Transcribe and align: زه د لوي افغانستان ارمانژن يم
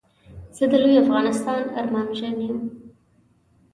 زه 0.55 0.63
د 0.71 0.73
لوي 0.83 0.95
افغانستان 1.03 1.61
ارمانژن 1.81 2.35
يم 2.47 2.57